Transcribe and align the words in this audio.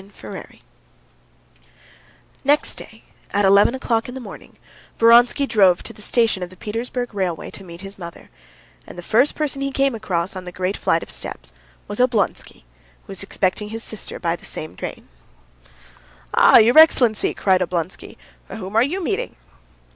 Chapter 0.00 0.22
17 0.30 0.60
Next 2.44 2.76
day 2.76 3.02
at 3.32 3.44
eleven 3.44 3.74
o'clock 3.74 4.08
in 4.08 4.14
the 4.14 4.20
morning 4.20 4.56
Vronsky 4.96 5.44
drove 5.44 5.82
to 5.82 5.92
the 5.92 6.00
station 6.02 6.40
of 6.40 6.50
the 6.50 6.56
Petersburg 6.56 7.12
railway 7.12 7.50
to 7.50 7.64
meet 7.64 7.80
his 7.80 7.98
mother, 7.98 8.30
and 8.86 8.96
the 8.96 9.02
first 9.02 9.34
person 9.34 9.60
he 9.60 9.72
came 9.72 9.96
across 9.96 10.36
on 10.36 10.44
the 10.44 10.52
great 10.52 10.76
flight 10.76 11.02
of 11.02 11.10
steps 11.10 11.52
was 11.88 11.98
Oblonsky, 11.98 12.60
who 13.06 13.08
was 13.08 13.24
expecting 13.24 13.70
his 13.70 13.82
sister 13.82 14.20
by 14.20 14.36
the 14.36 14.44
same 14.44 14.76
train. 14.76 15.08
"Ah! 16.32 16.58
your 16.58 16.78
excellency!" 16.78 17.34
cried 17.34 17.60
Oblonsky, 17.60 18.16
"whom 18.46 18.76
are 18.76 18.84
you 18.84 19.02
meeting?" 19.02 19.34